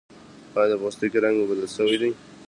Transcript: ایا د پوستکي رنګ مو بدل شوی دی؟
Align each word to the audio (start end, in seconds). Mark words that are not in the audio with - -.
ایا 0.55 0.65
د 0.69 0.73
پوستکي 0.81 1.17
رنګ 1.25 1.35
مو 1.37 1.45
بدل 1.49 1.67
شوی 1.75 1.97
دی؟ 2.01 2.09